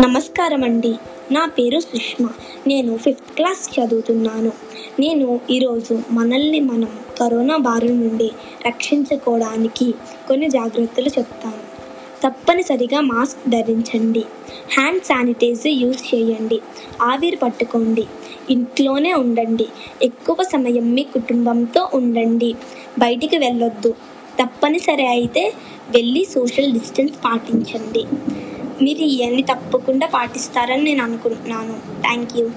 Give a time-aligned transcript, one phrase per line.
[0.00, 0.94] నమస్కారం అండి
[1.32, 2.30] నా పేరు సుష్మ.
[2.66, 4.52] నేను ఫిఫ్త్ క్లాస్ చదువుతున్నాను.
[5.00, 6.88] నేను ఈరోజు మనల్ని మనం
[7.20, 8.30] కరోనా బారి నుండి
[8.66, 9.92] రక్షించుకోవడానికి
[10.28, 11.78] కొన్ని జాగ్రత్తలు చెప్తాను.
[12.26, 14.24] తప్పనిసరిగా మాస్క్ ధరించండి.
[14.72, 16.60] హ్యాండ్ శానిటైజర్ యూజ్ చేయండి.
[17.02, 18.04] ఆవిరి పట్టుకోండి.
[18.50, 19.66] ఇంట్లోనే ఉండండి.
[20.02, 22.54] ఎక్కువ సమయం మీ కుటుంబంతో ఉండండి.
[22.98, 23.94] బయటికి వెళ్ళొద్దు.
[24.42, 25.52] తప్పనిసరి అయితే
[25.90, 28.04] వెళ్ళి సోషల్ డిస్టెన్స్ పాటించండి.
[28.84, 32.02] మీరు ఇవన్నీ తప్పకుండా పాటిస్తారని నేను అనుకుంటున్నాను.
[32.02, 32.50] Thank you